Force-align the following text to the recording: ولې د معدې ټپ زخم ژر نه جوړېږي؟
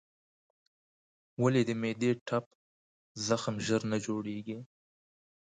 ولې 1.41 1.61
د 1.65 1.71
معدې 1.81 2.11
ټپ 2.27 2.45
زخم 3.27 3.55
ژر 3.65 3.81
نه 3.91 3.97
جوړېږي؟ 4.05 4.57